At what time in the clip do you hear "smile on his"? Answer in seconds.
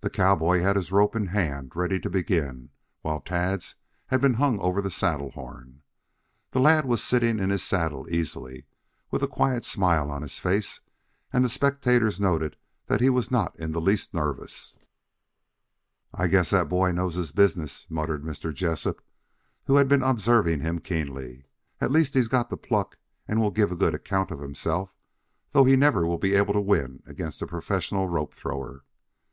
9.64-10.40